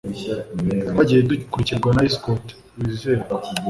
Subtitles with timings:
[0.89, 2.47] Twagiye dukurikirwa na escort
[2.79, 3.33] wizerwa